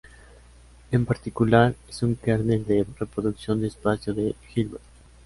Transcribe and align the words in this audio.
En 0.89 1.05
particular, 1.05 1.75
es 1.87 2.01
un 2.01 2.15
kernel 2.15 2.65
de 2.65 2.87
reproducción 2.99 3.61
de 3.61 3.67
espacio 3.67 4.15
de 4.15 4.33
Hilbert. 4.55 4.81